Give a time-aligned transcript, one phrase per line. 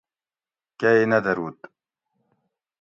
[0.79, 1.59] کۤئ نہ دروت